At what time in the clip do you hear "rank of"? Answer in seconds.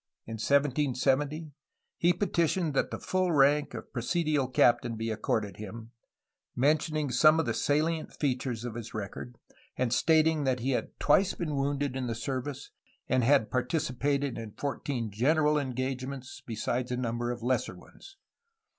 3.31-3.93